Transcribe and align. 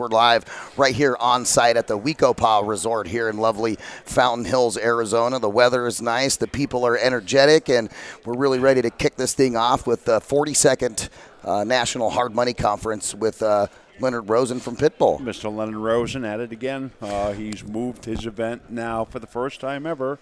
We're 0.00 0.06
live 0.06 0.44
right 0.76 0.94
here 0.94 1.16
on 1.18 1.44
site 1.44 1.76
at 1.76 1.88
the 1.88 1.96
We-Ko-Pa 1.96 2.60
Resort 2.60 3.08
here 3.08 3.28
in 3.28 3.38
lovely 3.38 3.78
Fountain 4.04 4.44
Hills, 4.44 4.78
Arizona. 4.78 5.40
The 5.40 5.48
weather 5.48 5.88
is 5.88 6.00
nice, 6.00 6.36
the 6.36 6.46
people 6.46 6.86
are 6.86 6.96
energetic, 6.96 7.68
and 7.68 7.90
we're 8.24 8.36
really 8.36 8.60
ready 8.60 8.80
to 8.80 8.90
kick 8.90 9.16
this 9.16 9.34
thing 9.34 9.56
off 9.56 9.88
with 9.88 10.04
the 10.04 10.20
42nd 10.20 11.08
uh, 11.42 11.64
National 11.64 12.10
Hard 12.10 12.32
Money 12.32 12.54
Conference 12.54 13.12
with 13.12 13.42
uh, 13.42 13.66
Leonard 13.98 14.28
Rosen 14.28 14.60
from 14.60 14.76
Pitbull. 14.76 15.18
Mr. 15.18 15.52
Leonard 15.52 15.74
Rosen 15.74 16.24
at 16.24 16.38
it 16.38 16.52
again. 16.52 16.92
Uh, 17.02 17.32
he's 17.32 17.64
moved 17.64 18.04
his 18.04 18.24
event 18.24 18.70
now 18.70 19.04
for 19.04 19.18
the 19.18 19.26
first 19.26 19.60
time 19.60 19.84
ever 19.84 20.20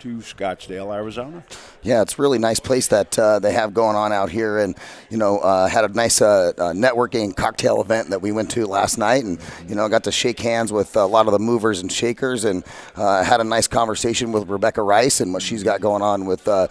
to 0.00 0.16
Scottsdale, 0.18 0.94
Arizona. 0.94 1.44
Yeah, 1.82 2.02
it's 2.02 2.18
a 2.18 2.22
really 2.22 2.38
nice 2.38 2.60
place 2.60 2.88
that 2.88 3.18
uh, 3.18 3.38
they 3.38 3.52
have 3.52 3.74
going 3.74 3.96
on 3.96 4.12
out 4.12 4.30
here, 4.30 4.58
and 4.58 4.76
you 5.10 5.16
know, 5.16 5.38
uh, 5.38 5.68
had 5.68 5.84
a 5.84 5.88
nice 5.88 6.20
uh, 6.20 6.52
uh 6.56 6.72
networking 6.72 7.34
cocktail 7.34 7.80
event 7.80 8.10
that 8.10 8.20
we 8.22 8.32
went 8.32 8.50
to 8.52 8.66
last 8.66 8.98
night, 8.98 9.24
and 9.24 9.38
you 9.68 9.74
know, 9.74 9.88
got 9.88 10.04
to 10.04 10.12
shake 10.12 10.40
hands 10.40 10.72
with 10.72 10.96
a 10.96 11.06
lot 11.06 11.26
of 11.26 11.32
the 11.32 11.38
movers 11.38 11.80
and 11.80 11.90
shakers, 11.90 12.44
and 12.44 12.64
uh, 12.96 13.22
had 13.22 13.40
a 13.40 13.44
nice 13.44 13.68
conversation 13.68 14.32
with 14.32 14.48
Rebecca 14.48 14.82
Rice 14.82 15.20
and 15.20 15.32
what 15.32 15.42
she's 15.42 15.62
got 15.62 15.80
going 15.80 16.02
on 16.02 16.26
with. 16.26 16.46
Uh, 16.48 16.68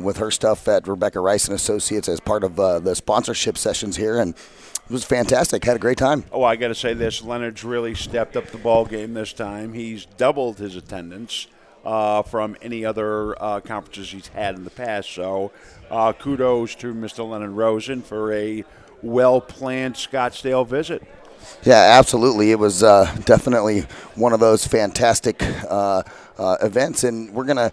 with 0.00 0.18
her 0.18 0.30
stuff 0.30 0.68
at 0.68 0.86
Rebecca 0.86 1.18
Rice 1.18 1.48
and 1.48 1.54
Associates 1.56 2.08
as 2.08 2.20
part 2.20 2.44
of 2.44 2.54
the 2.54 2.94
sponsorship 2.94 3.58
sessions 3.58 3.96
here, 3.96 4.20
and 4.20 4.36
it 4.90 4.92
was 4.92 5.04
fantastic. 5.04 5.64
Had 5.64 5.76
a 5.76 5.80
great 5.80 5.98
time. 5.98 6.24
Oh, 6.30 6.44
I 6.44 6.56
got 6.56 6.68
to 6.68 6.74
say 6.74 6.94
this: 6.94 7.22
Leonard's 7.22 7.64
really 7.64 7.94
stepped 7.94 8.36
up 8.36 8.46
the 8.48 8.58
ball 8.58 8.84
game 8.84 9.14
this 9.14 9.32
time. 9.32 9.72
He's 9.72 10.04
doubled 10.04 10.58
his 10.58 10.76
attendance 10.76 11.48
uh, 11.84 12.22
from 12.22 12.56
any 12.62 12.84
other 12.84 13.40
uh, 13.42 13.60
conferences 13.60 14.10
he's 14.10 14.28
had 14.28 14.54
in 14.54 14.64
the 14.64 14.70
past. 14.70 15.10
So 15.10 15.52
uh, 15.90 16.12
kudos 16.12 16.74
to 16.76 16.94
Mr. 16.94 17.28
Leonard 17.28 17.50
Rosen 17.52 18.02
for 18.02 18.32
a 18.32 18.64
well 19.02 19.40
planned 19.40 19.94
Scottsdale 19.94 20.66
visit. 20.66 21.02
Yeah, 21.62 21.98
absolutely. 21.98 22.50
It 22.50 22.58
was 22.58 22.82
uh, 22.82 23.14
definitely 23.24 23.80
one 24.14 24.32
of 24.32 24.40
those 24.40 24.66
fantastic 24.66 25.42
uh, 25.42 26.02
uh, 26.38 26.56
events, 26.62 27.04
and 27.04 27.32
we're 27.32 27.44
going 27.44 27.56
to 27.56 27.72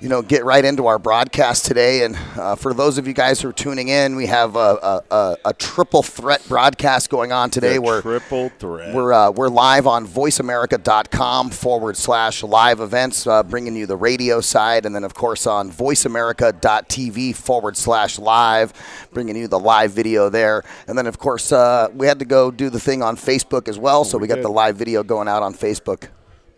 you 0.00 0.08
know, 0.08 0.22
get 0.22 0.44
right 0.44 0.64
into 0.64 0.86
our 0.86 0.98
broadcast 0.98 1.66
today. 1.66 2.04
And 2.04 2.16
uh, 2.36 2.54
for 2.54 2.72
those 2.72 2.96
of 2.96 3.06
you 3.06 3.12
guys 3.12 3.42
who 3.42 3.48
are 3.50 3.52
tuning 3.52 3.88
in, 3.88 4.16
we 4.16 4.26
have 4.26 4.56
a, 4.56 5.02
a, 5.10 5.36
a 5.44 5.52
triple 5.52 6.02
threat 6.02 6.42
broadcast 6.48 7.10
going 7.10 7.32
on 7.32 7.50
today. 7.50 7.74
The 7.74 7.82
we're 7.82 8.00
triple 8.00 8.48
threat. 8.58 8.94
We're 8.94 9.12
uh, 9.12 9.30
we're 9.30 9.48
live 9.48 9.86
on 9.86 10.06
VoiceAmerica.com 10.06 11.50
forward 11.50 11.96
slash 11.98 12.42
live 12.42 12.80
events, 12.80 13.26
uh, 13.26 13.42
bringing 13.42 13.76
you 13.76 13.86
the 13.86 13.96
radio 13.96 14.40
side, 14.40 14.86
and 14.86 14.94
then 14.94 15.04
of 15.04 15.12
course 15.12 15.46
on 15.46 15.70
VoiceAmerica.tv 15.70 17.36
forward 17.36 17.76
slash 17.76 18.18
live, 18.18 18.72
bringing 19.12 19.36
you 19.36 19.48
the 19.48 19.58
live 19.58 19.92
video 19.92 20.30
there. 20.30 20.62
And 20.88 20.96
then 20.96 21.06
of 21.06 21.18
course 21.18 21.52
uh, 21.52 21.88
we 21.92 22.06
had 22.06 22.18
to 22.20 22.24
go 22.24 22.50
do 22.50 22.70
the 22.70 22.80
thing 22.80 23.02
on 23.02 23.16
Facebook 23.16 23.68
as 23.68 23.78
well, 23.78 24.04
so 24.04 24.16
we, 24.16 24.22
we 24.22 24.28
got 24.28 24.40
the 24.40 24.48
live 24.48 24.76
video 24.76 25.02
going 25.02 25.28
out 25.28 25.42
on 25.42 25.52
Facebook 25.52 26.08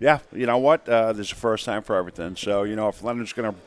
yeah, 0.02 0.18
you 0.32 0.46
know 0.46 0.58
what? 0.58 0.88
Uh, 0.88 1.12
this 1.12 1.28
is 1.28 1.30
the 1.30 1.38
first 1.38 1.64
time 1.64 1.82
for 1.82 1.94
everything. 1.94 2.34
So 2.34 2.64
you 2.64 2.74
know, 2.74 2.88
if 2.88 3.02
Leonard's 3.02 3.32
going 3.32 3.52
to 3.52 3.58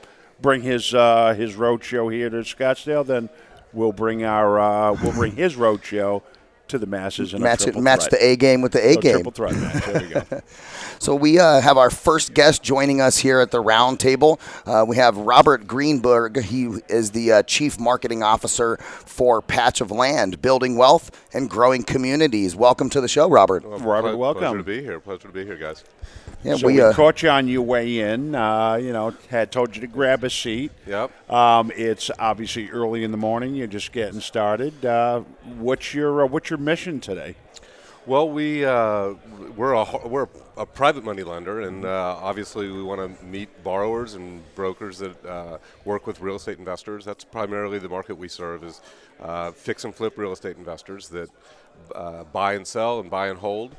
bring 0.42 0.62
his 0.62 0.94
uh, 0.94 1.34
his 1.34 1.56
road 1.56 1.84
show 1.84 2.10
here 2.10 2.30
to 2.30 2.38
Scottsdale, 2.38 3.06
then 3.06 3.30
we'll 3.72 3.94
bring 3.94 4.26
our 4.26 4.60
uh, 4.60 4.94
we'll 5.02 5.14
bring 5.14 5.32
his 5.38 5.56
road 5.56 5.84
show 5.86 6.24
to 6.70 6.78
the 6.78 6.86
masses 6.86 7.34
and 7.34 7.44
match 7.44 7.68
it, 7.68 7.76
match 7.76 8.06
the 8.10 8.24
A 8.24 8.36
game 8.36 8.62
with 8.62 8.72
the 8.72 8.86
A 8.86 8.94
so 8.94 9.02
game. 9.02 9.14
Triple 9.16 9.32
threat 9.32 9.56
match. 9.56 9.86
There 9.86 10.02
we 10.02 10.08
go. 10.10 10.42
so 11.00 11.16
we 11.16 11.40
uh, 11.40 11.62
have 11.62 11.78
our 11.78 11.90
first 11.90 12.34
guest 12.34 12.64
joining 12.64 13.02
us 13.02 13.18
here 13.18 13.40
at 13.40 13.52
the 13.52 13.60
round 13.60 14.00
table. 14.00 14.40
Uh, 14.66 14.86
we 14.88 14.96
have 14.98 15.18
Robert 15.18 15.68
Greenberg. 15.68 16.44
He 16.44 16.70
is 16.90 17.12
the 17.12 17.32
uh, 17.32 17.44
chief 17.44 17.80
marketing 17.80 18.24
officer 18.24 18.78
for 18.78 19.42
Patch 19.42 19.82
of 19.82 19.92
Land, 19.92 20.42
building 20.42 20.78
wealth 20.78 21.12
and 21.34 21.50
growing 21.50 21.84
communities. 21.84 22.56
Welcome 22.56 22.90
to 22.92 23.02
the 23.02 23.08
show, 23.08 23.30
Robert. 23.30 23.64
Well, 23.64 23.80
Robert, 23.80 24.18
welcome. 24.18 24.42
Pleasure 24.42 24.58
to 24.58 24.64
be 24.64 24.82
here. 24.82 25.00
Pleasure 25.00 25.28
to 25.28 25.34
be 25.34 25.46
here, 25.46 25.58
guys. 25.58 25.84
Yeah, 26.44 26.58
so 26.58 26.68
we, 26.68 26.80
uh, 26.80 26.94
caught 26.94 27.24
you 27.24 27.30
on 27.30 27.48
your 27.48 27.64
way 27.64 28.00
in. 28.00 28.36
Uh, 28.36 28.76
you 28.76 28.94
know, 28.94 29.16
had 29.30 29.52
told 29.52 29.76
you 29.76 29.82
to 29.82 29.88
grab 29.88 30.24
a 30.24 30.30
seat. 30.30 30.72
Yep. 30.86 31.32
Um, 31.32 31.72
it's 31.76 32.12
obviously 32.20 32.70
early 32.70 33.04
in 33.04 33.10
the 33.10 33.18
morning. 33.18 33.56
You're 33.56 33.66
just 33.66 33.92
getting 33.92 34.20
started. 34.20 34.86
Uh, 34.86 35.22
what's 35.58 35.94
your 35.94 36.24
uh, 36.24 36.28
What's 36.28 36.50
your 36.50 36.55
mission 36.58 37.00
today? 37.00 37.36
Well, 38.06 38.30
we 38.30 38.64
uh, 38.64 39.16
we're 39.56 39.74
a 39.74 40.08
we're 40.08 40.28
a 40.58 40.66
private 40.66 41.04
money 41.04 41.24
lender, 41.24 41.62
and 41.62 41.86
uh, 41.86 42.18
obviously 42.22 42.72
we 42.72 42.84
want 42.84 43.02
to 43.02 43.26
meet 43.26 43.64
borrowers 43.64 44.14
and 44.14 44.44
brokers 44.54 45.00
that 45.00 45.60
work 45.86 46.06
with 46.06 46.22
real 46.22 46.36
estate 46.36 46.60
investors. 46.60 47.04
That's 47.04 47.24
primarily 47.24 47.80
the 47.80 47.90
market 47.90 48.16
we 48.16 48.28
serve 48.28 48.64
is 48.64 48.82
fix 49.56 49.86
and 49.86 49.96
flip 49.96 50.18
real 50.18 50.34
estate 50.34 50.58
investors 50.58 51.10
that 51.10 51.30
buy 52.32 52.54
and 52.54 52.68
sell 52.68 53.00
and 53.00 53.10
buy 53.10 53.30
and 53.30 53.40
hold. 53.40 53.76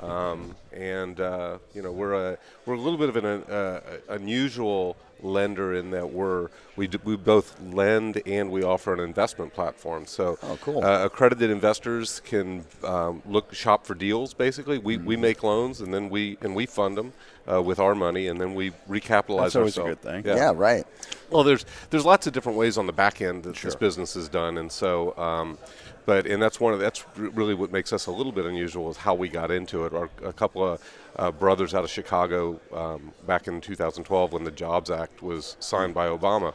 Um, 0.00 0.54
and 0.72 1.18
uh, 1.20 1.58
you 1.74 1.82
know 1.82 1.90
we're 1.90 2.14
a 2.14 2.38
we're 2.66 2.74
a 2.74 2.80
little 2.80 2.98
bit 2.98 3.08
of 3.08 3.16
an 3.16 3.24
uh, 3.24 3.80
unusual 4.10 4.96
lender 5.22 5.74
in 5.74 5.90
that 5.90 6.10
we're 6.12 6.48
we, 6.76 6.86
do, 6.86 6.98
we 7.04 7.16
both 7.16 7.60
lend 7.60 8.22
and 8.24 8.50
we 8.50 8.62
offer 8.62 8.94
an 8.94 9.00
investment 9.00 9.52
platform. 9.52 10.06
So 10.06 10.38
oh, 10.42 10.58
cool. 10.62 10.84
uh, 10.84 11.04
accredited 11.04 11.50
investors 11.50 12.20
can 12.20 12.64
um, 12.84 13.22
look 13.26 13.52
shop 13.52 13.84
for 13.84 13.94
deals. 13.94 14.32
Basically, 14.32 14.78
we, 14.78 14.96
mm-hmm. 14.96 15.06
we 15.06 15.16
make 15.16 15.42
loans 15.42 15.80
and 15.80 15.92
then 15.92 16.08
we 16.08 16.38
and 16.40 16.54
we 16.54 16.66
fund 16.66 16.96
them 16.96 17.12
uh, 17.50 17.60
with 17.60 17.78
our 17.80 17.94
money 17.94 18.28
and 18.28 18.40
then 18.40 18.54
we 18.54 18.70
recapitalize. 18.88 19.42
That's 19.42 19.56
always 19.56 19.78
ourselves. 19.78 19.78
a 19.78 19.82
good 19.82 20.00
thing. 20.00 20.24
Yeah. 20.24 20.36
yeah. 20.36 20.52
right. 20.54 20.86
Well, 21.30 21.42
there's 21.42 21.66
there's 21.90 22.04
lots 22.04 22.26
of 22.26 22.32
different 22.32 22.58
ways 22.58 22.78
on 22.78 22.86
the 22.86 22.92
back 22.92 23.20
end 23.20 23.42
that 23.44 23.56
sure. 23.56 23.70
this 23.70 23.76
business 23.76 24.16
is 24.16 24.28
done, 24.28 24.58
and 24.58 24.70
so. 24.70 25.16
Um, 25.16 25.58
but 26.06 26.26
and 26.26 26.42
that's 26.42 26.58
one 26.58 26.72
of 26.72 26.80
that's 26.80 27.04
really 27.14 27.52
what 27.52 27.70
makes 27.70 27.92
us 27.92 28.06
a 28.06 28.10
little 28.10 28.32
bit 28.32 28.46
unusual 28.46 28.90
is 28.90 28.96
how 28.96 29.12
we 29.14 29.28
got 29.28 29.50
into 29.50 29.84
it. 29.84 29.92
Our, 29.92 30.08
a 30.24 30.32
couple 30.32 30.66
of 30.66 30.82
uh, 31.18 31.30
brothers 31.32 31.74
out 31.74 31.84
of 31.84 31.90
Chicago 31.90 32.60
um, 32.72 33.12
back 33.26 33.48
in 33.48 33.60
2012 33.60 34.32
when 34.32 34.44
the 34.44 34.50
Jobs 34.50 34.90
Act 34.90 35.22
was 35.22 35.56
signed 35.60 35.94
by 35.94 36.06
Obama. 36.08 36.54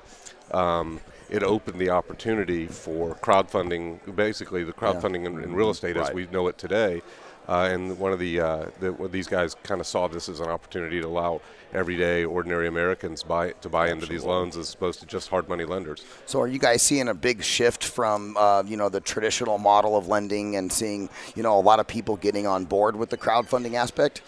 Um, 0.51 0.99
it 1.29 1.43
opened 1.43 1.79
the 1.79 1.89
opportunity 1.89 2.67
for 2.67 3.15
crowdfunding, 3.15 4.15
basically 4.15 4.63
the 4.63 4.73
crowdfunding 4.73 5.23
yeah. 5.23 5.31
in, 5.31 5.43
in, 5.43 5.55
real 5.55 5.69
estate 5.69 5.95
right. 5.95 6.09
as 6.09 6.13
we 6.13 6.27
know 6.27 6.47
it 6.47 6.57
today, 6.57 7.01
uh, 7.47 7.69
and 7.71 7.97
one 7.99 8.13
of 8.13 8.19
the, 8.19 8.39
uh, 8.39 8.65
the 8.79 8.91
these 9.09 9.27
guys 9.27 9.55
kind 9.63 9.81
of 9.81 9.87
saw 9.87 10.07
this 10.07 10.29
as 10.29 10.39
an 10.39 10.49
opportunity 10.49 11.01
to 11.01 11.07
allow 11.07 11.41
everyday 11.73 12.23
ordinary 12.23 12.67
Americans 12.67 13.23
buy 13.23 13.51
to 13.51 13.69
buy 13.69 13.85
Absolutely. 13.85 13.91
into 13.91 14.05
these 14.07 14.23
loans 14.23 14.57
as 14.57 14.73
opposed 14.73 14.99
to 14.99 15.05
just 15.05 15.29
hard 15.29 15.49
money 15.49 15.65
lenders. 15.65 16.05
So, 16.25 16.39
are 16.39 16.47
you 16.47 16.59
guys 16.59 16.81
seeing 16.81 17.07
a 17.07 17.13
big 17.13 17.43
shift 17.43 17.83
from 17.83 18.37
uh, 18.37 18.63
you 18.65 18.77
know 18.77 18.89
the 18.89 19.01
traditional 19.01 19.57
model 19.57 19.97
of 19.97 20.07
lending 20.07 20.55
and 20.55 20.71
seeing 20.71 21.09
you 21.35 21.43
know 21.43 21.57
a 21.57 21.61
lot 21.61 21.79
of 21.79 21.87
people 21.87 22.15
getting 22.17 22.47
on 22.47 22.65
board 22.65 22.95
with 22.95 23.09
the 23.09 23.17
crowdfunding 23.17 23.73
aspect? 23.73 24.21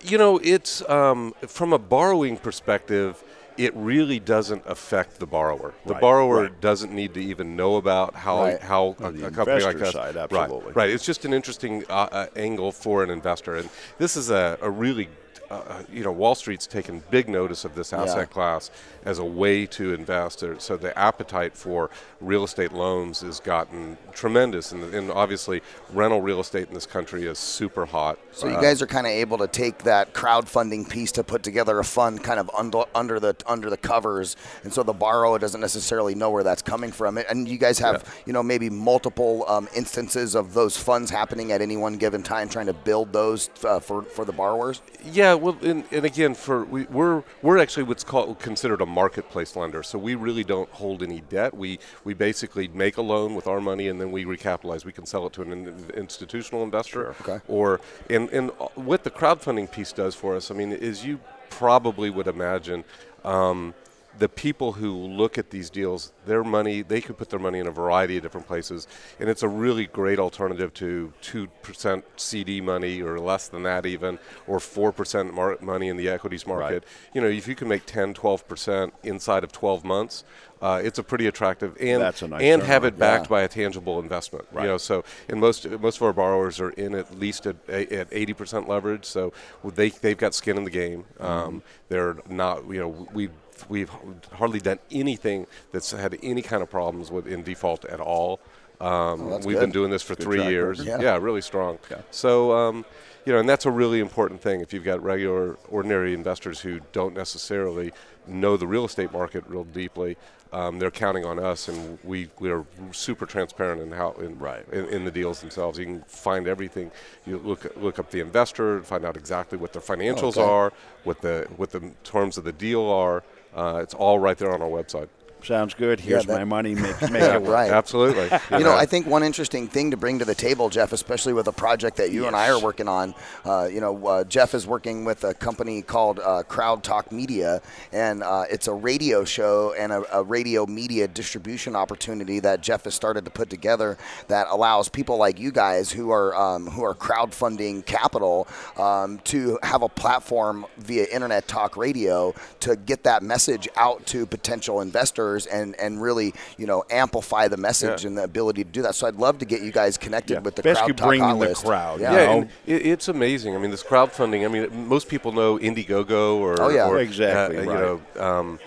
You 0.00 0.16
know, 0.16 0.38
it's 0.42 0.88
um, 0.88 1.34
from 1.46 1.72
a 1.72 1.78
borrowing 1.78 2.36
perspective 2.36 3.22
it 3.58 3.74
really 3.74 4.20
doesn't 4.20 4.62
affect 4.66 5.18
the 5.18 5.26
borrower. 5.26 5.74
The 5.84 5.94
right, 5.94 6.00
borrower 6.00 6.42
right. 6.42 6.60
doesn't 6.60 6.92
need 6.92 7.12
to 7.14 7.20
even 7.20 7.56
know 7.56 7.76
about 7.76 8.14
how 8.14 8.44
right. 8.44 8.60
how 8.60 8.96
a, 9.00 9.08
a 9.08 9.30
company 9.30 9.62
like 9.62 9.82
us. 9.82 9.92
Side, 9.92 10.16
absolutely. 10.16 10.66
Right, 10.68 10.76
right. 10.76 10.90
It's 10.90 11.04
just 11.04 11.24
an 11.24 11.34
interesting 11.34 11.84
uh, 11.90 12.08
uh, 12.10 12.26
angle 12.36 12.72
for 12.72 13.02
an 13.02 13.10
investor, 13.10 13.56
and 13.56 13.68
this 13.98 14.16
is 14.16 14.30
a, 14.30 14.58
a 14.62 14.70
really 14.70 15.08
uh, 15.50 15.54
uh, 15.54 15.82
you 15.90 16.04
know, 16.04 16.12
Wall 16.12 16.34
Street's 16.34 16.66
taken 16.66 17.02
big 17.10 17.28
notice 17.28 17.64
of 17.64 17.74
this 17.74 17.92
asset 17.92 18.18
yeah. 18.18 18.24
class 18.26 18.70
as 19.04 19.18
a 19.18 19.24
way 19.24 19.64
to 19.66 19.94
invest. 19.94 20.44
So 20.58 20.76
the 20.76 20.96
appetite 20.98 21.56
for 21.56 21.90
real 22.20 22.44
estate 22.44 22.72
loans 22.72 23.22
has 23.22 23.40
gotten 23.40 23.96
tremendous, 24.12 24.72
and, 24.72 24.82
and 24.94 25.10
obviously 25.10 25.62
rental 25.92 26.20
real 26.20 26.40
estate 26.40 26.68
in 26.68 26.74
this 26.74 26.86
country 26.86 27.24
is 27.24 27.38
super 27.38 27.86
hot. 27.86 28.18
So 28.32 28.48
you 28.48 28.60
guys 28.60 28.82
are 28.82 28.86
kind 28.86 29.06
of 29.06 29.12
able 29.12 29.38
to 29.38 29.46
take 29.46 29.78
that 29.84 30.12
crowdfunding 30.12 30.88
piece 30.88 31.12
to 31.12 31.24
put 31.24 31.42
together 31.42 31.78
a 31.78 31.84
fund, 31.84 32.22
kind 32.22 32.38
of 32.38 32.50
under, 32.56 32.84
under 32.94 33.18
the 33.18 33.34
under 33.46 33.70
the 33.70 33.76
covers, 33.76 34.36
and 34.64 34.72
so 34.72 34.82
the 34.82 34.92
borrower 34.92 35.38
doesn't 35.38 35.60
necessarily 35.60 36.14
know 36.14 36.30
where 36.30 36.44
that's 36.44 36.62
coming 36.62 36.92
from. 36.92 37.18
And 37.18 37.48
you 37.48 37.58
guys 37.58 37.78
have, 37.78 38.02
yeah. 38.04 38.22
you 38.26 38.32
know, 38.32 38.42
maybe 38.42 38.68
multiple 38.68 39.44
um, 39.48 39.68
instances 39.74 40.34
of 40.34 40.52
those 40.52 40.76
funds 40.76 41.10
happening 41.10 41.52
at 41.52 41.62
any 41.62 41.76
one 41.76 41.96
given 41.96 42.22
time, 42.22 42.48
trying 42.48 42.66
to 42.66 42.74
build 42.74 43.12
those 43.12 43.48
uh, 43.64 43.80
for 43.80 44.02
for 44.02 44.24
the 44.24 44.32
borrowers. 44.32 44.82
Yeah, 45.04 45.37
well, 45.38 45.56
and, 45.62 45.84
and 45.90 46.04
again, 46.04 46.34
for 46.34 46.64
we, 46.64 46.84
we're 46.84 47.22
we're 47.42 47.58
actually 47.58 47.84
what's 47.84 48.04
called 48.04 48.38
considered 48.38 48.80
a 48.80 48.86
marketplace 48.86 49.56
lender. 49.56 49.82
So 49.82 49.98
we 49.98 50.14
really 50.14 50.44
don't 50.44 50.70
hold 50.70 51.02
any 51.02 51.20
debt. 51.22 51.54
We 51.54 51.78
we 52.04 52.14
basically 52.14 52.68
make 52.68 52.96
a 52.96 53.02
loan 53.02 53.34
with 53.34 53.46
our 53.46 53.60
money 53.60 53.88
and 53.88 54.00
then 54.00 54.12
we 54.12 54.24
recapitalize. 54.24 54.84
We 54.84 54.92
can 54.92 55.06
sell 55.06 55.26
it 55.26 55.32
to 55.34 55.42
an 55.42 55.90
institutional 55.94 56.62
investor, 56.62 57.14
sure. 57.22 57.34
okay. 57.34 57.44
or 57.48 57.80
and 58.10 58.28
and 58.30 58.50
what 58.74 59.04
the 59.04 59.10
crowdfunding 59.10 59.70
piece 59.70 59.92
does 59.92 60.14
for 60.14 60.36
us. 60.36 60.50
I 60.50 60.54
mean, 60.54 60.72
is 60.72 61.04
you 61.04 61.20
probably 61.50 62.10
would 62.10 62.26
imagine. 62.26 62.84
Um, 63.24 63.74
the 64.18 64.28
people 64.28 64.72
who 64.72 64.92
look 64.92 65.38
at 65.38 65.50
these 65.50 65.70
deals, 65.70 66.12
their 66.26 66.42
money, 66.42 66.82
they 66.82 67.00
could 67.00 67.16
put 67.16 67.30
their 67.30 67.38
money 67.38 67.58
in 67.58 67.66
a 67.66 67.70
variety 67.70 68.16
of 68.16 68.22
different 68.22 68.46
places, 68.46 68.86
and 69.20 69.28
it's 69.28 69.42
a 69.42 69.48
really 69.48 69.86
great 69.86 70.18
alternative 70.18 70.74
to 70.74 71.12
two 71.20 71.48
percent 71.62 72.04
CD 72.16 72.60
money 72.60 73.00
or 73.00 73.18
less 73.18 73.48
than 73.48 73.62
that 73.62 73.86
even, 73.86 74.18
or 74.46 74.60
four 74.60 74.92
percent 74.92 75.32
mar- 75.34 75.58
money 75.60 75.88
in 75.88 75.96
the 75.96 76.08
equities 76.08 76.46
market. 76.46 76.84
Right. 76.84 77.14
You 77.14 77.20
know, 77.20 77.28
if 77.28 77.46
you 77.46 77.54
can 77.54 77.68
make 77.68 77.86
10, 77.86 78.14
12 78.14 78.48
percent 78.48 78.94
inside 79.02 79.44
of 79.44 79.52
12 79.52 79.84
months. 79.84 80.24
Uh, 80.60 80.80
it's 80.82 80.98
a 80.98 81.02
pretty 81.02 81.26
attractive 81.26 81.76
and 81.80 82.02
That's 82.02 82.22
a 82.22 82.28
nice 82.28 82.42
and 82.42 82.62
have 82.62 82.84
it 82.84 82.98
backed 82.98 83.26
Yeah. 83.26 83.28
by 83.30 83.42
a 83.42 83.48
tangible 83.48 84.00
investment. 84.00 84.46
Right. 84.50 84.62
You 84.62 84.68
know, 84.70 84.78
so 84.78 85.04
and 85.28 85.40
most 85.40 85.68
most 85.80 85.96
of 85.98 86.02
our 86.02 86.12
borrowers 86.12 86.60
are 86.60 86.70
in 86.70 86.94
at 86.94 87.18
least 87.18 87.46
at 87.46 87.56
at 87.68 88.08
eighty 88.10 88.32
percent 88.32 88.68
leverage, 88.68 89.04
so 89.04 89.32
they 89.64 89.90
they've 89.90 90.18
got 90.18 90.34
skin 90.34 90.56
in 90.56 90.64
the 90.64 90.70
game. 90.70 91.04
Mm-hmm. 91.20 91.24
Um, 91.24 91.62
they're 91.88 92.16
not 92.28 92.66
you 92.68 92.80
know 92.80 93.08
we. 93.12 93.30
We've 93.68 93.90
hardly 94.34 94.60
done 94.60 94.78
anything 94.92 95.48
that's 95.72 95.90
had 95.90 96.16
any 96.22 96.42
kind 96.42 96.62
of 96.62 96.70
problems 96.70 97.10
with 97.10 97.26
in 97.26 97.42
default 97.42 97.84
at 97.86 97.98
all. 97.98 98.38
Um, 98.80 99.30
that's 99.30 99.44
we've 99.44 99.56
good. 99.56 99.62
been 99.62 99.72
doing 99.72 99.90
this 99.90 100.00
for 100.00 100.14
Good 100.14 100.22
three 100.22 100.44
years. 100.44 100.84
Yeah. 100.84 101.00
Yeah. 101.00 101.18
really 101.20 101.40
strong. 101.40 101.80
Yeah. 101.90 102.02
So, 102.12 102.52
um, 102.52 102.84
you 103.26 103.32
know, 103.32 103.40
and 103.40 103.48
that's 103.48 103.66
a 103.66 103.70
really 103.72 103.98
important 103.98 104.40
thing. 104.40 104.60
If 104.60 104.72
you've 104.72 104.84
got 104.84 105.02
regular, 105.02 105.58
ordinary 105.68 106.14
investors 106.14 106.60
who 106.60 106.78
don't 106.92 107.16
necessarily 107.16 107.92
know 108.28 108.56
the 108.56 108.68
real 108.68 108.84
estate 108.84 109.12
market 109.12 109.42
real 109.48 109.64
deeply, 109.64 110.16
um, 110.52 110.78
they're 110.78 110.90
counting 110.90 111.24
on 111.24 111.38
us, 111.38 111.68
and 111.68 111.98
we 112.04 112.28
we 112.38 112.50
are 112.50 112.64
super 112.92 113.26
transparent 113.26 113.80
in 113.82 113.92
how 113.92 114.12
in, 114.12 114.38
Right. 114.38 114.66
in, 114.72 114.86
in 114.86 115.04
the 115.04 115.10
deals 115.10 115.40
themselves. 115.40 115.78
You 115.78 115.84
can 115.86 116.02
find 116.02 116.46
everything. 116.48 116.90
You 117.26 117.38
look 117.38 117.76
look 117.76 117.98
up 117.98 118.10
the 118.10 118.20
investor, 118.20 118.82
find 118.82 119.04
out 119.04 119.16
exactly 119.16 119.58
what 119.58 119.72
their 119.72 119.82
financials 119.82 120.36
Okay. 120.38 120.42
are, 120.42 120.72
what 121.04 121.20
the 121.20 121.46
what 121.56 121.70
the 121.70 121.92
terms 122.04 122.38
of 122.38 122.44
the 122.44 122.52
deal 122.52 122.82
are. 122.88 123.22
Uh, 123.54 123.80
it's 123.82 123.94
all 123.94 124.18
right 124.18 124.36
there 124.38 124.52
on 124.52 124.62
our 124.62 124.68
website. 124.68 125.08
Sounds 125.44 125.74
good. 125.74 126.00
Here's 126.00 126.26
that- 126.26 126.36
my 126.38 126.44
money. 126.44 126.74
Make, 126.74 127.00
make 127.10 127.22
it 127.22 127.42
work. 127.42 127.52
right. 127.52 127.70
Absolutely. 127.70 128.28
You 128.58 128.64
know, 128.64 128.74
I 128.74 128.86
think 128.86 129.06
one 129.06 129.22
interesting 129.22 129.68
thing 129.68 129.90
to 129.92 129.96
bring 129.96 130.18
to 130.18 130.24
the 130.24 130.34
table, 130.34 130.68
Jeff, 130.68 130.92
especially 130.92 131.32
with 131.32 131.46
a 131.46 131.52
project 131.52 131.96
that 131.98 132.10
you 132.10 132.26
and 132.26 132.34
I 132.34 132.48
are 132.50 132.58
working 132.60 132.88
on. 132.88 133.14
Uh, 133.44 133.68
you 133.70 133.80
know, 133.80 134.06
uh, 134.06 134.24
Jeff 134.24 134.52
is 134.54 134.66
working 134.66 135.04
with 135.04 135.22
a 135.22 135.32
company 135.34 135.80
called 135.82 136.18
uh, 136.18 136.42
Crowd 136.42 136.82
Talk 136.82 137.12
Media, 137.12 137.60
and 137.92 138.22
uh, 138.22 138.44
it's 138.50 138.66
a 138.66 138.72
radio 138.72 139.24
show 139.24 139.74
and 139.78 139.92
a, 139.92 140.18
a 140.18 140.22
radio 140.24 140.66
media 140.66 141.06
distribution 141.06 141.76
opportunity 141.76 142.40
that 142.40 142.60
Jeff 142.62 142.84
has 142.84 142.94
started 142.94 143.24
to 143.26 143.30
put 143.30 143.48
together 143.48 143.96
that 144.26 144.48
allows 144.50 144.88
people 144.88 145.18
like 145.18 145.38
you 145.38 145.52
guys 145.52 145.92
who 145.92 146.10
are 146.10 146.34
um, 146.34 146.66
who 146.66 146.82
are 146.82 146.94
crowdfunding 146.94 147.84
capital 147.86 148.48
um, 148.76 149.18
to 149.24 149.58
have 149.62 149.82
a 149.82 149.88
platform 149.88 150.66
via 150.78 151.04
internet 151.12 151.46
talk 151.46 151.76
radio 151.76 152.34
to 152.60 152.74
get 152.76 153.04
that 153.04 153.22
message 153.22 153.68
out 153.76 154.04
to 154.06 154.26
potential 154.26 154.80
investors 154.80 155.27
and 155.36 155.74
and 155.80 156.00
really 156.00 156.34
you 156.56 156.66
know 156.66 156.84
amplify 156.90 157.48
the 157.48 157.56
message 157.56 158.02
Yeah. 158.02 158.08
and 158.08 158.18
the 158.18 158.24
ability 158.24 158.64
to 158.64 158.70
do 158.70 158.82
that. 158.82 158.94
So 158.94 159.06
I'd 159.06 159.16
love 159.16 159.38
to 159.38 159.44
get 159.44 159.62
you 159.62 159.72
guys 159.72 159.96
connected 159.98 160.34
Yeah. 160.34 160.40
with 160.40 160.54
the 160.56 160.62
Basically 160.62 160.94
crowd 160.94 160.96
talk 160.98 161.08
bringing 161.08 161.38
the 161.38 161.54
crowd, 161.54 162.00
Yeah. 162.00 162.12
Yeah, 162.12 162.30
and 162.32 162.44
it, 162.66 162.86
it's 162.86 163.08
amazing. 163.08 163.54
I 163.54 163.58
mean, 163.58 163.70
this 163.70 163.82
crowdfunding. 163.82 164.44
I 164.44 164.48
mean, 164.48 164.88
most 164.88 165.08
people 165.08 165.32
know 165.32 165.58
Indiegogo 165.58 166.36
or, 166.38 166.60
Oh, 166.60 166.68
yeah. 166.68 166.88
or, 166.88 166.98
Exactly, 166.98 167.58
uh, 167.58 167.62
you 167.62 167.66
know, 167.66 168.00
um, 168.18 168.58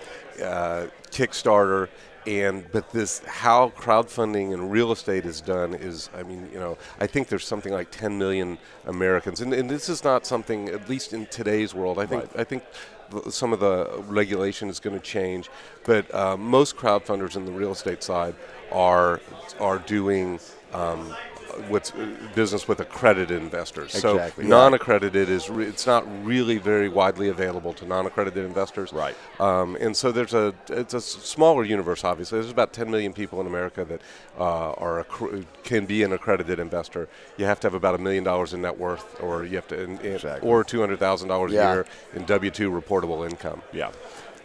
uh, 0.42 0.86
Kickstarter, 1.10 1.88
and 2.26 2.64
but 2.72 2.90
this 2.92 3.20
how 3.26 3.70
crowdfunding 3.76 4.52
and 4.54 4.70
real 4.70 4.92
estate 4.92 5.26
is 5.26 5.40
done 5.40 5.74
is. 5.74 6.08
I 6.16 6.22
mean, 6.22 6.48
you 6.52 6.58
know, 6.60 6.78
I 7.00 7.06
think 7.06 7.28
there's 7.28 7.46
something 7.46 7.72
like 7.72 7.90
10 7.90 8.16
million 8.16 8.58
Americans, 8.86 9.40
and, 9.40 9.52
and 9.52 9.68
this 9.68 9.88
is 9.88 10.04
not 10.04 10.24
something, 10.24 10.68
at 10.68 10.88
least 10.88 11.12
in 11.12 11.26
today's 11.26 11.74
world. 11.74 11.98
I 11.98 12.06
think 12.06 12.24
I 12.36 12.44
think 12.44 12.62
th- 12.62 12.84
some 13.30 13.52
of 13.52 13.60
the 13.60 14.02
regulation 14.06 14.68
is 14.68 14.80
going 14.80 14.98
to 14.98 15.04
change, 15.04 15.50
but 15.84 16.12
uh, 16.14 16.36
most 16.36 16.76
crowdfunders 16.76 17.36
in 17.36 17.44
the 17.44 17.52
real 17.52 17.72
estate 17.72 18.02
side 18.02 18.34
are 18.70 19.20
are 19.60 19.78
doing. 19.78 20.40
Um, 20.72 21.14
what's 21.68 21.92
business 22.34 22.66
with 22.68 22.80
accredited 22.80 23.40
investors. 23.42 23.94
Exactly, 23.94 24.44
So 24.44 24.48
non-accredited 24.50 25.28
is 25.28 25.48
re- 25.50 25.66
it's 25.66 25.86
not 25.86 26.04
really 26.24 26.58
very 26.58 26.88
widely 26.88 27.28
available 27.28 27.72
to 27.74 27.86
non-accredited 27.86 28.44
investors. 28.44 28.92
Right. 28.92 29.16
Um, 29.40 29.76
and 29.80 29.96
so 29.96 30.12
there's 30.12 30.34
a 30.34 30.54
it's 30.68 30.94
a 30.94 31.00
smaller 31.00 31.64
universe. 31.64 32.04
Obviously, 32.04 32.38
there's 32.40 32.50
about 32.50 32.72
10 32.72 32.90
million 32.90 33.12
people 33.12 33.40
in 33.40 33.46
America 33.46 33.84
that 33.84 34.00
uh, 34.38 34.72
are 34.72 35.04
accr- 35.04 35.44
can 35.64 35.86
be 35.86 36.02
an 36.02 36.12
accredited 36.12 36.58
investor. 36.58 37.08
You 37.36 37.44
have 37.46 37.60
to 37.60 37.66
have 37.66 37.74
about 37.74 37.94
a 37.94 37.98
million 37.98 38.24
dollars 38.24 38.52
in 38.54 38.62
net 38.62 38.78
worth, 38.78 39.20
or 39.22 39.44
you 39.44 39.56
have 39.56 39.68
to 39.68 39.80
in, 39.82 39.98
in- 40.00 40.12
Exactly. 40.14 40.48
or 40.48 40.64
two 40.64 40.80
hundred 40.80 40.98
thousand 40.98 41.28
dollars 41.28 41.52
a 41.52 41.54
year 41.54 41.86
in 42.14 42.24
W-2 42.26 42.80
reportable 42.82 43.28
income. 43.28 43.62
Yeah. 43.72 43.90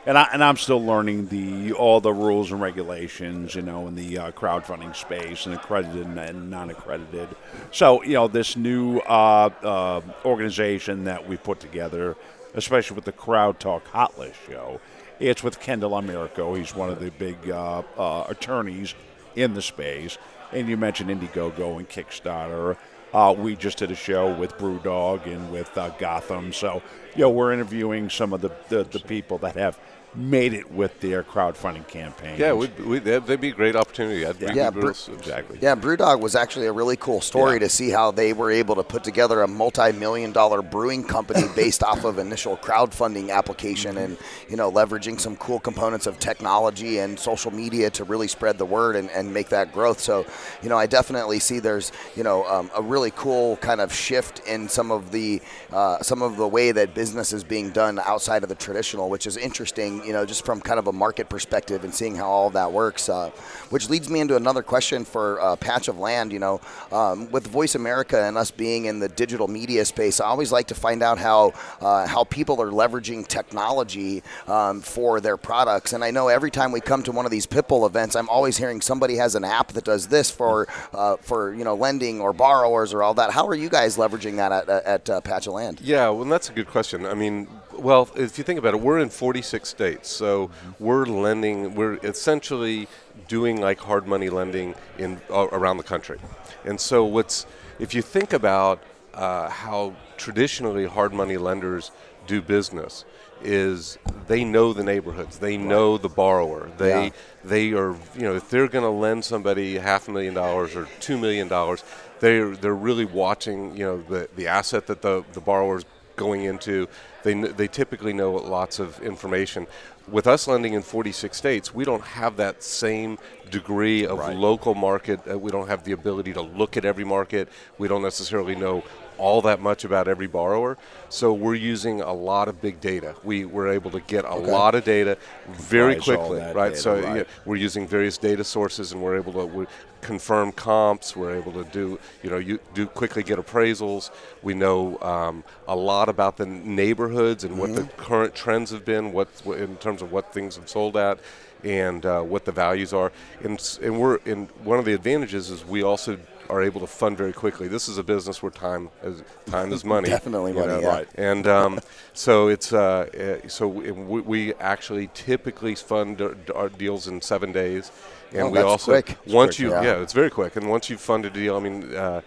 And, 0.07 0.18
I, 0.18 0.30
and 0.31 0.42
I'm 0.42 0.56
still 0.56 0.81
learning 0.81 1.27
the 1.27 1.74
all 1.74 2.00
the 2.00 2.13
rules 2.13 2.54
and 2.54 2.62
regulations, 2.62 3.56
you 3.56 3.62
know, 3.62 3.88
in 3.89 3.95
the 3.95 4.18
uh, 4.18 4.31
crowdfunding 4.31 4.95
space 4.95 5.45
and 5.45 5.54
accredited 5.54 6.07
and 6.07 6.50
non-accredited. 6.50 7.27
So, 7.71 8.01
you 8.04 8.13
know, 8.13 8.30
this 8.30 8.56
new 8.56 9.00
uh, 9.00 9.50
uh, 9.62 10.01
organization 10.24 11.04
that 11.04 11.27
we 11.27 11.36
put 11.36 11.59
together, 11.59 12.15
especially 12.54 12.95
with 12.95 13.04
the 13.04 13.12
Crowd 13.12 13.59
Talk 13.59 13.86
Hot 13.88 14.18
List 14.18 14.39
show, 14.48 14.80
it's 15.19 15.44
with 15.44 15.59
Kendall 15.59 15.92
Almerico. 15.92 16.57
He's 16.57 16.74
one 16.74 16.89
of 16.89 17.01
the 17.01 17.12
big 17.12 17.50
uh, 17.50 17.83
uh, 17.98 18.27
attorneys 18.30 18.95
in 19.36 19.56
the 19.56 19.62
space. 19.62 20.18
And 20.54 20.69
you 20.69 20.77
mentioned 20.77 21.09
Indiegogo 21.09 21.80
and 21.80 21.89
Kickstarter. 21.89 22.77
Uh, 23.13 23.36
we 23.38 23.57
just 23.57 23.77
did 23.77 23.92
a 23.92 23.95
show 23.95 24.33
with 24.33 24.57
BrewDog 24.57 25.25
and 25.25 25.51
with 25.51 25.77
uh, 25.77 25.89
Gotham. 25.98 26.54
So, 26.54 26.81
you 27.15 27.21
know, 27.24 27.30
we're 27.30 27.51
interviewing 27.51 28.09
some 28.09 28.31
of 28.31 28.39
the, 28.39 28.51
the, 28.69 28.83
the 28.86 29.00
people 29.00 29.38
that 29.39 29.56
have 29.56 29.77
made 30.18 30.54
it 30.54 30.72
with 30.72 31.00
their 31.00 31.22
crowdfunding 31.24 31.88
campaign. 31.88 32.40
Yeah, 32.40 32.54
we'd, 32.54 32.78
we'd, 32.80 33.04
that'd 33.04 33.24
that'd 33.28 33.40
be 33.40 33.50
a 33.50 33.54
great 33.54 33.75
opportunity. 33.75 34.25
I'd, 34.25 34.40
we'd 34.40 34.56
Yeah, 34.56 34.72
be 34.72 34.80
Bru- 34.81 34.90
exactly. 34.90 35.60
Yeah, 35.62 35.75
BrewDog 35.75 36.19
was 36.19 36.36
actually 36.36 36.66
a 36.66 36.72
really 36.72 36.98
cool 36.98 37.22
story 37.22 37.54
Yeah. 37.54 37.60
to 37.60 37.69
see 37.69 37.92
how 37.92 38.10
they 38.10 38.34
were 38.34 38.50
able 38.50 38.74
to 38.75 38.84
put 38.84 39.04
together 39.04 39.44
a 39.44 39.48
multi-million 39.48 40.31
dollar 40.31 40.64
brewing 40.64 41.04
company 41.04 41.44
based 41.56 41.84
off 41.84 42.04
of 42.04 42.18
initial 42.18 42.58
crowdfunding 42.58 43.30
application 43.30 43.98
and 43.98 44.18
you 44.50 44.58
know 44.58 44.72
leveraging 44.72 45.19
some 45.19 45.36
cool 45.36 45.60
components 45.60 46.08
of 46.08 46.18
technology 46.18 46.98
and 46.98 47.19
social 47.19 47.52
media 47.52 47.92
to 47.92 48.04
really 48.04 48.28
spread 48.28 48.58
the 48.58 48.66
word 48.66 48.96
and, 48.96 49.12
and 49.12 49.31
make 49.31 49.50
that 49.50 49.72
growth. 49.72 50.00
So 50.00 50.25
you 50.64 50.69
know 50.69 50.78
I 50.80 50.88
definitely 50.88 51.38
see 51.40 51.60
there's 51.60 51.92
you 52.16 52.24
know 52.24 52.44
um, 52.48 52.72
a 52.75 52.81
really 52.81 53.12
cool 53.12 53.58
kind 53.58 53.81
of 53.81 53.94
shift 53.94 54.40
in 54.48 54.68
some 54.68 54.90
of 54.92 55.12
the 55.12 55.42
uh, 55.72 56.02
some 56.02 56.24
of 56.24 56.38
the 56.38 56.48
way 56.48 56.72
that 56.72 56.96
business 56.96 57.34
is 57.34 57.44
being 57.44 57.69
done 57.69 58.00
outside 58.00 58.42
of 58.42 58.50
the 58.50 58.56
traditional, 58.56 59.10
which 59.12 59.28
is 59.28 59.38
interesting. 59.38 60.06
You 60.07 60.13
know 60.13 60.25
just 60.25 60.45
from 60.45 60.62
kind 60.62 60.80
of 60.80 60.88
a 60.88 60.94
market 60.94 61.30
perspective 61.30 61.83
and 61.83 61.94
seeing 61.94 62.15
how 62.15 62.27
all 62.27 62.50
that 62.51 62.71
works. 62.71 63.09
Uh, 63.09 63.30
which 63.69 63.89
leads 63.89 64.09
me 64.09 64.19
into 64.19 64.36
another 64.36 64.63
question 64.63 65.06
for 65.06 65.42
uh, 65.42 65.56
Patch 65.57 65.88
of 65.88 66.00
Land. 66.00 66.31
You 66.31 66.39
know, 66.39 66.62
um, 66.92 67.30
with 67.31 67.48
Voice 67.48 67.75
America 67.75 68.24
and 68.24 68.38
us 68.38 68.51
being 68.51 68.86
in 68.86 69.00
the 69.00 69.09
digital 69.09 69.48
media 69.48 69.86
space, 69.86 70.19
I 70.19 70.27
always 70.27 70.51
like 70.51 70.68
to 70.68 70.75
find 70.75 71.04
out 71.04 71.18
how 71.18 71.54
uh, 71.81 72.07
how 72.07 72.24
people 72.24 72.62
are 72.62 72.71
leveraging 72.71 73.27
technology 73.27 74.24
um, 74.48 74.81
for 74.81 75.19
their 75.19 75.38
products. 75.38 75.94
And 75.94 76.04
I 76.04 76.12
know 76.12 76.27
every 76.27 76.51
time 76.51 76.71
we 76.71 76.81
come 76.81 77.04
to 77.04 77.12
one 77.12 77.25
of 77.25 77.31
these 77.31 77.45
Pitbull 77.45 77.86
events, 77.86 78.15
I'm 78.15 78.30
always 78.30 78.57
hearing 78.57 78.81
somebody 78.81 79.15
has 79.15 79.36
an 79.36 79.44
app 79.44 79.74
that 79.74 79.83
does 79.83 80.07
this 80.07 80.31
for 80.31 80.68
uh, 80.94 81.18
for 81.18 81.54
you 81.54 81.63
know 81.63 81.75
lending 81.75 82.21
or 82.21 82.33
borrowers 82.33 82.94
or 82.94 83.04
all 83.04 83.13
that. 83.15 83.31
How 83.31 83.48
are 83.48 83.56
you 83.56 83.69
guys 83.69 83.98
leveraging 83.98 84.38
that 84.38 84.69
at, 84.69 85.07
at 85.09 85.24
Patch 85.24 85.48
of 85.48 85.54
Land? 85.54 85.81
Yeah, 85.81 86.09
well, 86.09 86.25
that's 86.25 86.50
a 86.50 86.54
good 86.54 86.68
question. 86.68 87.06
I 87.06 87.14
mean, 87.14 87.47
well, 87.78 88.10
if 88.16 88.38
you 88.38 88.44
think 88.44 88.60
about 88.60 88.74
it, 88.74 88.81
we're 88.81 89.00
in 89.00 89.10
46 89.10 89.68
states, 89.69 90.10
so 90.10 90.50
we're 90.80 91.06
lending. 91.06 91.76
We're 91.76 91.96
essentially 92.04 92.88
doing 93.28 93.62
like 93.62 93.80
hard 93.80 94.07
money 94.07 94.30
lending 94.30 94.76
in 94.98 95.22
uh, 95.30 95.48
around 95.52 95.78
the 95.78 95.84
country, 95.84 96.19
and 96.66 96.80
so 96.80 97.06
what's 97.06 97.46
if 97.80 97.94
you 97.94 98.02
think 98.02 98.34
about 98.34 98.81
uh, 99.14 99.50
how 99.50 99.96
traditionally 100.18 100.86
hard 100.86 101.14
money 101.14 101.38
lenders 101.38 101.92
do 102.26 102.42
business 102.42 103.06
is 103.44 103.98
they 104.28 104.44
know 104.44 104.74
the 104.74 104.84
neighborhoods 104.84 105.38
they 105.38 105.56
know 105.57 105.96
the 105.98 106.10
borrower 106.10 106.69
they 106.78 107.06
Yeah. 107.06 107.10
they 107.46 107.72
are 107.74 107.94
you 108.16 108.22
know 108.24 108.36
if 108.36 108.50
they're 108.50 108.68
going 108.68 108.84
to 108.84 108.90
lend 108.90 109.24
somebody 109.24 109.78
half 109.78 110.07
a 110.07 110.12
million 110.12 110.34
dollars 110.34 110.76
or 110.76 110.88
two 111.00 111.18
million 111.19 111.48
dollars 111.48 111.84
they're 112.19 112.56
they're 112.56 112.74
really 112.76 113.06
watching 113.06 113.78
you 113.78 113.86
know 113.86 114.02
the 114.02 114.28
the 114.36 114.48
asset 114.48 114.88
that 114.88 115.04
the 115.04 115.24
the 115.34 115.40
borrower's 115.40 115.86
going 116.18 116.44
into 116.44 116.88
they 117.24 117.33
they 117.33 117.68
typically 117.68 118.12
know 118.12 118.33
lots 118.33 118.80
of 118.80 119.00
information 119.02 119.66
with 120.09 120.28
us 120.28 120.47
lending 120.47 120.74
in 120.74 120.81
46 120.81 121.38
states 121.38 121.74
we 121.74 121.86
don't 121.86 122.04
have 122.04 122.36
that 122.38 122.62
same 122.64 123.18
degree 123.50 124.06
of 124.06 124.19
Right. 124.19 124.36
local 124.36 124.74
market 124.76 125.19
uh, 125.30 125.38
we 125.40 125.52
don't 125.52 125.68
have 125.68 125.83
the 125.86 125.94
ability 125.94 126.33
to 126.33 126.42
look 126.42 126.76
at 126.76 126.83
every 126.83 127.06
market 127.06 127.47
we 127.78 127.88
don't 127.88 128.02
necessarily 128.04 128.56
know 128.56 128.83
all 129.18 129.42
that 129.44 129.59
much 129.59 129.83
about 129.83 130.07
every 130.07 130.28
borrower. 130.28 130.78
So 131.09 131.33
we're 131.33 131.56
using 131.56 132.02
a 132.02 132.14
lot 132.14 132.47
of 132.47 132.62
big 132.62 132.80
data. 132.81 133.16
We 133.24 133.45
were 133.45 133.68
able 133.68 133.92
to 133.92 134.00
get 134.02 134.26
a 134.26 134.36
lot 134.36 134.76
of 134.76 134.83
data 134.83 135.18
very 135.47 135.95
all 135.95 136.02
quickly, 136.02 136.40
right? 136.40 136.69
data, 136.69 136.76
so 136.78 137.02
right. 137.02 137.28
we're 137.45 137.56
using 137.56 137.88
various 137.88 138.18
data 138.18 138.44
sources, 138.44 138.92
and 138.92 139.02
we're 139.02 139.18
able 139.18 139.33
to 139.33 139.45
we 139.45 139.66
confirm 140.02 140.52
comps. 140.52 141.16
We're 141.16 141.36
able 141.36 141.54
to 141.54 141.64
do, 141.66 142.00
you 142.24 142.30
know, 142.30 142.38
you 142.38 142.59
do 142.74 142.86
quickly 142.86 143.24
get 143.24 143.40
appraisals. 143.40 144.12
We 144.44 144.54
know 144.54 145.00
um, 145.02 145.44
a 145.68 145.76
lot 145.76 146.09
about 146.09 146.38
the 146.38 146.45
neighborhoods 146.45 147.44
and 147.44 147.57
what 147.57 147.76
the 147.76 147.83
current 147.97 148.36
trends 148.36 148.71
have 148.71 148.86
been, 148.86 149.12
what 149.14 149.28
what- 149.44 149.59
in 149.59 149.78
terms 149.78 150.02
of 150.02 150.12
what 150.12 150.33
things 150.33 150.56
have 150.56 150.69
sold 150.69 150.95
at, 150.97 151.19
and 151.64 152.06
uh, 152.06 152.21
what 152.21 152.45
the 152.45 152.52
values 152.52 152.94
are. 152.94 153.12
And 153.44 153.62
and 153.81 154.00
we're 154.00 154.19
and 154.26 154.50
one 154.64 154.80
of 154.80 154.86
the 154.86 154.94
advantages 154.94 155.50
is 155.50 155.66
we 155.66 155.83
also 155.83 156.18
are 156.49 156.61
able 156.61 156.80
to 156.81 156.87
fund 156.87 157.18
very 157.18 157.33
quickly. 157.33 157.68
This 157.68 157.87
is 157.89 157.97
a 157.97 158.04
business 158.04 158.42
where 158.42 158.51
time 158.51 158.89
is 159.04 159.23
time 159.47 159.71
is 159.73 159.83
money. 159.95 160.09
Definitely 160.09 160.54
money, 160.54 160.68
know, 160.68 160.80
yeah. 160.80 160.87
Right. 160.87 161.07
and 161.16 161.47
um, 161.47 161.80
so 162.13 162.47
it's 162.47 162.73
uh, 162.73 163.39
uh, 163.44 163.47
so 163.47 163.68
we, 163.68 163.92
we 164.21 164.54
actually 164.56 165.09
typically 165.13 165.75
fund 165.75 166.21
our- 166.21 166.35
our 166.56 166.69
deals 166.69 167.07
in 167.07 167.21
seven 167.21 167.51
days, 167.51 167.92
and 168.31 168.42
Oh, 168.44 168.49
we 168.49 168.57
that's 168.57 168.66
also 168.68 168.92
quick. 168.92 169.18
It's 169.25 169.33
once 169.33 169.56
quick, 169.57 169.59
you 169.66 169.71
yeah. 169.71 169.83
yeah. 169.83 170.01
it's 170.01 170.13
very 170.13 170.30
quick, 170.30 170.56
and 170.56 170.69
once 170.69 170.89
you 170.89 170.97
fund 170.97 171.25
a 171.25 171.30
deal, 171.30 171.56
I 171.56 171.59
mean, 171.59 171.94
uh, 171.95 172.21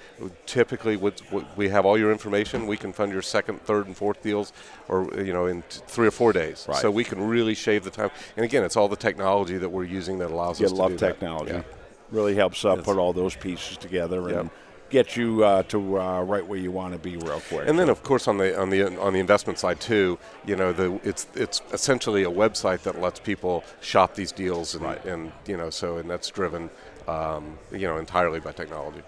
typically 0.46 0.96
what 0.96 1.20
we 1.56 1.68
have 1.68 1.84
all 1.86 1.98
your 1.98 2.12
information. 2.12 2.66
We 2.66 2.76
can 2.76 2.92
fund 2.92 3.12
your 3.12 3.22
second, 3.22 3.62
third, 3.62 3.86
and 3.86 3.96
fourth 3.96 4.22
deals, 4.22 4.52
or 4.88 5.08
you 5.16 5.32
know, 5.32 5.46
in 5.46 5.62
t- 5.62 5.80
three 5.86 6.06
or 6.08 6.10
four 6.12 6.32
days. 6.32 6.66
Right. 6.68 6.78
So 6.78 6.90
we 6.90 7.04
can 7.04 7.20
really 7.26 7.54
shave 7.54 7.84
the 7.84 7.90
time. 7.90 8.10
And 8.36 8.44
again, 8.44 8.64
it's 8.64 8.76
all 8.76 8.88
the 8.88 8.96
technology 8.96 9.58
that 9.58 9.68
we're 9.68 9.84
using 9.84 10.18
that 10.18 10.30
allows 10.30 10.60
You 10.60 10.66
us 10.66 10.72
to 10.72 10.78
love 10.78 10.96
technology. 10.96 11.52
Yeah. 11.52 11.62
Really 12.10 12.34
helps 12.34 12.64
uh, 12.64 12.76
put 12.76 12.96
all 12.98 13.12
those 13.12 13.36
pieces 13.36 13.76
together 13.76 14.28
and 14.28 14.30
Yep. 14.30 14.46
get 14.90 15.16
you 15.16 15.44
uh, 15.44 15.62
to 15.64 16.00
uh, 16.00 16.22
right 16.22 16.44
where 16.44 16.58
you 16.58 16.72
want 16.72 16.92
to 16.92 16.98
be 16.98 17.16
real 17.16 17.40
quick. 17.48 17.68
And 17.68 17.78
then, 17.78 17.88
of 17.88 18.02
course, 18.02 18.26
on 18.26 18.38
the 18.38 18.58
on 18.60 18.70
the 18.70 18.98
on 18.98 19.12
the 19.12 19.20
investment 19.20 19.58
side 19.60 19.80
too, 19.80 20.18
you 20.44 20.56
know, 20.56 20.72
the 20.72 20.98
it's 21.04 21.28
it's 21.34 21.62
essentially 21.72 22.24
a 22.24 22.30
website 22.30 22.82
that 22.82 23.00
lets 23.00 23.20
people 23.20 23.62
shop 23.80 24.14
these 24.16 24.32
deals, 24.32 24.74
and, 24.74 24.84
Right. 24.84 25.04
and 25.04 25.30
you 25.46 25.56
know, 25.56 25.70
so 25.70 25.98
and 25.98 26.10
that's 26.10 26.28
driven, 26.30 26.68
um, 27.06 27.58
you 27.70 27.86
know, 27.86 27.96
entirely 27.98 28.40
by 28.40 28.50
technology. 28.52 29.02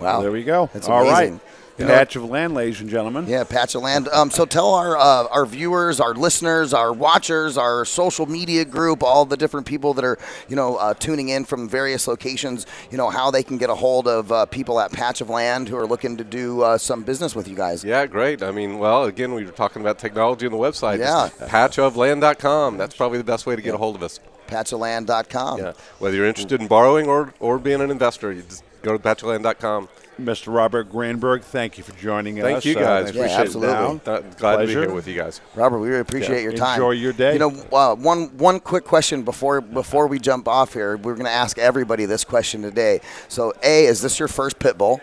Wow. 0.00 0.20
there 0.20 0.32
we 0.32 0.44
go. 0.44 0.68
That's 0.72 0.88
All 0.88 1.02
right. 1.04 1.28
amazing. 1.28 1.40
You 1.78 1.84
know- 1.84 1.92
Patch 1.92 2.16
of 2.16 2.24
land, 2.24 2.54
ladies 2.54 2.80
and 2.80 2.88
gentlemen. 2.88 3.26
Yeah, 3.28 3.44
patch 3.44 3.74
of 3.74 3.82
land. 3.82 4.08
Um, 4.08 4.30
so 4.30 4.46
tell 4.46 4.72
our 4.72 4.96
uh, 4.96 5.26
our 5.30 5.44
viewers, 5.44 6.00
our 6.00 6.14
listeners, 6.14 6.72
our 6.72 6.90
watchers, 6.90 7.58
our 7.58 7.84
social 7.84 8.24
media 8.24 8.64
group, 8.64 9.02
all 9.02 9.26
the 9.26 9.36
different 9.36 9.66
people 9.66 9.92
that 9.92 10.02
are 10.02 10.16
you 10.48 10.56
know 10.56 10.76
uh, 10.76 10.94
tuning 10.94 11.28
in 11.28 11.44
from 11.44 11.68
various 11.68 12.08
locations, 12.08 12.64
you 12.90 12.96
know 12.96 13.10
how 13.10 13.30
they 13.30 13.42
can 13.42 13.58
get 13.58 13.68
a 13.68 13.74
hold 13.74 14.08
of 14.08 14.32
uh, 14.32 14.46
people 14.46 14.80
at 14.80 14.90
Patch 14.90 15.20
of 15.20 15.28
Land 15.28 15.68
who 15.68 15.76
are 15.76 15.86
looking 15.86 16.16
to 16.16 16.24
do 16.24 16.62
uh, 16.62 16.78
some 16.78 17.02
business 17.02 17.36
with 17.36 17.46
you 17.46 17.54
guys. 17.54 17.84
Yeah, 17.84 18.06
great. 18.06 18.42
I 18.42 18.52
mean, 18.52 18.78
well, 18.78 19.04
again, 19.04 19.34
we 19.34 19.44
were 19.44 19.52
talking 19.52 19.82
about 19.82 19.98
technology 19.98 20.46
on 20.46 20.52
the 20.52 20.58
website. 20.58 20.98
Yeah. 20.98 21.26
It's 21.26 21.36
patchofland.com. 21.52 22.78
That's 22.78 22.96
probably 22.96 23.18
the 23.18 23.24
best 23.24 23.44
way 23.44 23.54
to 23.54 23.60
get 23.60 23.74
a 23.74 23.78
hold 23.78 23.96
of 23.96 24.02
us. 24.02 24.18
Patchofland.com. 24.46 25.58
Yeah. 25.58 25.72
Whether 25.98 26.16
you're 26.16 26.26
interested 26.26 26.60
in 26.60 26.68
borrowing 26.68 27.06
or, 27.06 27.34
or 27.40 27.58
being 27.58 27.80
an 27.82 27.90
investor, 27.90 28.32
you 28.32 28.42
just 28.42 28.62
go 28.86 28.96
to 28.96 29.02
patchofland.com. 29.02 29.88
Mr. 30.20 30.54
Robert 30.54 30.84
Greenberg, 30.90 31.42
thank 31.42 31.76
you 31.76 31.84
for 31.84 31.92
joining 32.00 32.36
Thank 32.36 32.56
us. 32.56 32.64
Thank 32.64 32.76
you, 32.78 32.82
Uh, 32.82 33.02
guys. 33.02 33.04
thanks 33.12 33.16
Yeah, 33.32 33.36
for 33.36 33.42
absolutely. 33.42 33.74
down. 33.74 34.00
Uh, 34.06 34.20
glad 34.38 34.56
to 34.56 34.66
be 34.66 34.72
here 34.72 34.90
with 34.90 35.06
you 35.06 35.14
guys. 35.14 35.42
Robert, 35.54 35.78
we 35.78 35.88
really 35.88 36.00
appreciate 36.00 36.42
your 36.42 36.52
time. 36.54 36.76
Enjoy 36.80 36.92
your 36.92 37.12
day. 37.12 37.34
You 37.34 37.38
know, 37.38 37.52
uh, 37.70 37.94
one 37.96 38.28
one 38.38 38.58
quick 38.60 38.84
question 38.84 39.24
before 39.24 39.60
before 39.60 40.06
we 40.06 40.18
jump 40.18 40.48
off 40.48 40.72
here. 40.72 40.96
We're 40.96 41.14
going 41.16 41.26
to 41.26 41.30
ask 41.30 41.58
everybody 41.58 42.06
this 42.06 42.24
question 42.24 42.62
today. 42.62 43.02
So, 43.28 43.52
A, 43.62 43.84
is 43.84 44.00
this 44.00 44.18
your 44.18 44.28
first 44.28 44.58
pit 44.58 44.78
bull? 44.78 45.02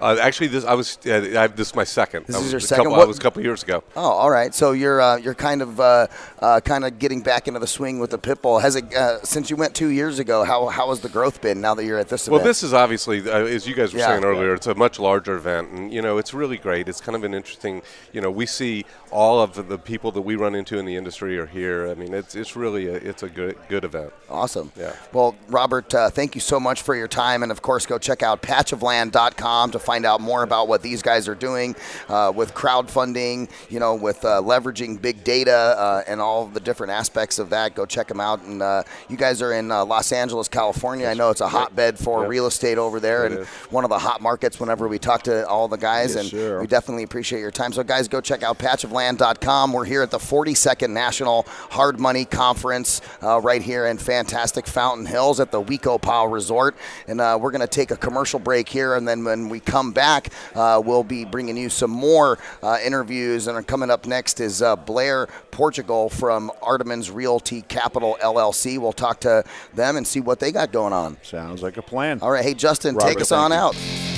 Uh, 0.00 0.16
actually, 0.20 0.48
this 0.48 0.64
I 0.64 0.74
was 0.74 0.98
uh, 1.06 1.40
I, 1.40 1.46
this 1.46 1.68
is 1.68 1.74
my 1.74 1.84
second. 1.84 2.26
This 2.26 2.36
I 2.36 2.40
is 2.40 2.52
your 2.52 2.58
a 2.58 2.60
second? 2.60 2.84
Couple, 2.86 3.00
I 3.00 3.04
was 3.04 3.18
a 3.18 3.20
couple 3.20 3.42
years 3.42 3.62
ago. 3.62 3.82
Oh, 3.96 4.00
all 4.02 4.30
right. 4.30 4.54
So 4.54 4.72
you're 4.72 5.00
uh, 5.00 5.16
you're 5.16 5.34
kind 5.34 5.62
of 5.62 5.80
uh, 5.80 6.06
uh, 6.40 6.60
kind 6.60 6.84
of 6.84 6.98
getting 6.98 7.22
back 7.22 7.48
into 7.48 7.60
the 7.60 7.66
swing 7.66 7.98
with 7.98 8.10
the 8.10 8.18
pit 8.18 8.42
bull. 8.42 8.58
Has 8.58 8.76
it 8.76 8.92
uh, 8.94 9.22
since 9.22 9.48
you 9.50 9.56
went 9.56 9.74
two 9.74 9.88
years 9.88 10.18
ago? 10.18 10.44
How 10.44 10.66
how 10.68 10.90
has 10.90 11.00
the 11.00 11.08
growth 11.08 11.40
been 11.40 11.60
now 11.60 11.74
that 11.74 11.84
you're 11.84 11.98
at 11.98 12.08
this 12.08 12.22
event? 12.24 12.32
Well, 12.32 12.40
event? 12.40 12.48
this 12.50 12.62
is 12.62 12.74
obviously, 12.74 13.20
uh, 13.30 13.38
as 13.44 13.66
you 13.66 13.74
guys 13.74 13.92
were 13.92 14.00
Yeah. 14.00 14.08
saying 14.08 14.24
earlier, 14.24 14.54
it's 14.54 14.66
a 14.66 14.74
much 14.74 14.98
larger 14.98 15.36
event, 15.36 15.70
and 15.70 15.92
you 15.92 16.02
know, 16.02 16.18
it's 16.18 16.34
really 16.34 16.58
great. 16.58 16.88
It's 16.88 17.00
kind 17.00 17.16
of 17.16 17.24
an 17.24 17.32
interesting, 17.34 17.82
you 18.12 18.20
know, 18.20 18.30
we 18.30 18.46
see 18.46 18.84
all 19.10 19.40
of 19.40 19.68
the 19.68 19.78
people 19.78 20.12
that 20.12 20.22
we 20.22 20.36
run 20.36 20.54
into 20.54 20.78
in 20.78 20.84
the 20.84 20.96
industry 20.96 21.38
are 21.38 21.46
here. 21.46 21.88
I 21.88 21.94
mean, 21.94 22.12
it's 22.12 22.34
it's 22.34 22.54
really 22.56 22.88
a, 22.88 22.94
it's 22.94 23.22
a 23.22 23.28
good 23.28 23.56
good 23.68 23.84
event. 23.84 24.12
Awesome. 24.28 24.72
Yeah. 24.76 24.92
Well, 25.12 25.36
Robert, 25.48 25.94
uh, 25.94 26.10
thank 26.10 26.34
you 26.34 26.40
so 26.40 26.60
much 26.60 26.82
for 26.82 26.94
your 26.94 27.08
time. 27.08 27.42
And 27.42 27.50
of 27.50 27.62
course, 27.62 27.86
go 27.86 27.98
check 27.98 28.22
out 28.22 28.42
patchofland.com 28.42 29.70
to 29.70 29.78
find 29.86 30.04
out 30.04 30.20
more 30.20 30.42
about 30.42 30.66
what 30.68 30.82
these 30.82 31.00
guys 31.00 31.28
are 31.28 31.34
doing 31.36 31.76
uh, 32.08 32.32
with 32.34 32.52
crowdfunding, 32.54 33.48
you 33.70 33.78
know, 33.80 33.94
with 33.94 34.24
uh, 34.24 34.42
leveraging 34.42 35.00
big 35.00 35.22
data 35.22 35.54
uh, 35.78 36.02
and 36.08 36.20
all 36.20 36.46
the 36.46 36.58
different 36.60 36.92
aspects 36.92 37.38
of 37.38 37.50
that. 37.50 37.74
Go 37.76 37.86
check 37.86 38.08
them 38.08 38.20
out. 38.20 38.42
And 38.42 38.60
uh, 38.60 38.82
you 39.08 39.16
guys 39.16 39.40
are 39.42 39.52
in 39.52 39.70
uh, 39.70 39.84
Los 39.84 40.10
Angeles, 40.12 40.48
California. 40.48 41.06
I 41.06 41.14
know 41.14 41.30
it's 41.30 41.40
a 41.40 41.48
hotbed 41.48 41.98
for 41.98 42.16
Yep. 42.22 42.28
real 42.30 42.46
estate 42.46 42.78
over 42.78 42.98
there 42.98 43.26
It 43.26 43.32
and 43.32 43.40
is. 43.42 43.46
one 43.70 43.84
of 43.84 43.90
the 43.90 43.98
hot 43.98 44.20
markets 44.20 44.58
whenever 44.58 44.88
we 44.88 44.98
talk 44.98 45.22
to 45.24 45.46
all 45.46 45.68
the 45.68 45.76
guys. 45.76 46.14
Yes, 46.14 46.22
and 46.22 46.30
sir. 46.30 46.60
we 46.60 46.66
definitely 46.66 47.04
appreciate 47.04 47.40
your 47.40 47.50
time. 47.52 47.72
So, 47.72 47.84
guys, 47.84 48.08
go 48.08 48.20
check 48.20 48.42
out 48.42 48.58
patchofland.com. 48.58 49.72
We're 49.72 49.84
here 49.84 50.02
at 50.02 50.10
the 50.10 50.18
42nd 50.18 50.90
National 50.90 51.44
Hard 51.70 52.00
Money 52.00 52.24
Conference 52.24 53.00
uh, 53.22 53.40
right 53.40 53.62
here 53.62 53.86
in 53.86 53.98
fantastic 53.98 54.66
Fountain 54.66 55.06
Hills 55.06 55.38
at 55.38 55.50
the 55.52 55.60
We-Ko-Pa 55.60 56.24
Resort. 56.24 56.74
And 57.06 57.20
uh, 57.20 57.38
we're 57.40 57.50
going 57.52 57.60
to 57.60 57.66
take 57.68 57.90
a 57.90 57.96
commercial 57.96 58.38
break 58.40 58.68
here. 58.68 58.94
And 58.94 59.06
then 59.06 59.22
when 59.24 59.48
we 59.50 59.60
come 59.60 59.75
back, 59.92 60.32
uh, 60.54 60.80
we'll 60.84 61.04
be 61.04 61.24
bringing 61.24 61.56
you 61.56 61.68
some 61.68 61.90
more 61.90 62.38
uh, 62.62 62.78
interviews. 62.84 63.46
And 63.46 63.66
coming 63.66 63.90
up 63.90 64.06
next 64.06 64.40
is 64.40 64.62
uh, 64.62 64.76
Blair 64.76 65.28
Portugal 65.50 66.08
from 66.08 66.50
Artemans 66.62 67.10
Realty 67.10 67.62
Capital 67.62 68.18
LLC. 68.22 68.78
We'll 68.78 68.92
talk 68.92 69.20
to 69.20 69.44
them 69.74 69.96
and 69.96 70.06
see 70.06 70.20
what 70.20 70.40
they 70.40 70.52
got 70.52 70.72
going 70.72 70.92
on. 70.92 71.16
Sounds 71.22 71.62
like 71.62 71.76
a 71.76 71.82
plan. 71.82 72.20
All 72.22 72.30
right. 72.30 72.44
Hey, 72.44 72.54
Justin, 72.54 72.94
Robert, 72.94 73.08
take 73.08 73.20
us 73.20 73.32
on 73.32 73.50
you. 73.50 73.56
out. 73.56 74.15